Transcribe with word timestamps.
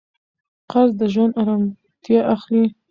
قرض 0.71 0.93
د 0.99 1.01
ژوند 1.13 1.33
ارامتیا 1.41 2.21
اخلي. 2.35 2.63